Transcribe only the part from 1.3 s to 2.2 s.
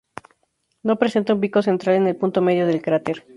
un pico central en el